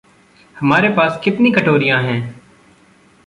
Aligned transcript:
हमारे 0.59 0.89
पास 0.89 1.21
कितनी 1.23 1.51
कटोरियाँ 1.51 2.01
हैं? 2.03 2.35